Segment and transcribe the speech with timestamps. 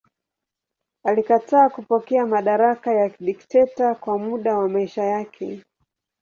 [1.03, 5.63] Alikataa kupokea madaraka ya dikteta kwa muda wa maisha yake.